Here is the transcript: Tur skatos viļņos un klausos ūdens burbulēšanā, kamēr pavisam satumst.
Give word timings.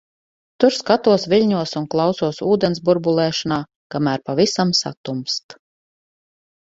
Tur 0.63 0.75
skatos 0.75 1.25
viļņos 1.33 1.73
un 1.81 1.85
klausos 1.95 2.41
ūdens 2.53 2.81
burbulēšanā, 2.89 3.59
kamēr 3.97 4.25
pavisam 4.31 4.73
satumst. 4.81 5.57